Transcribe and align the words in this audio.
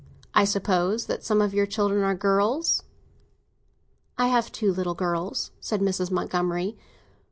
I 0.33 0.45
suppose 0.45 1.05
that 1.05 1.23
some 1.23 1.41
of 1.43 1.53
your 1.53 1.67
children 1.67 2.01
are 2.03 2.15
girls." 2.15 2.81
"I 4.17 4.29
have 4.29 4.51
two 4.51 4.73
little 4.73 4.95
girls," 4.95 5.51
said 5.59 5.79
Mrs. 5.79 6.09
Montgomery. 6.09 6.75